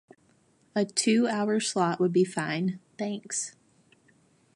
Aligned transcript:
A 0.75 0.83
two 0.83 1.27
hour 1.27 1.59
slot 1.59 1.99
would 1.99 2.11
be 2.11 2.23
fine, 2.25 2.79
thanks. 2.97 3.55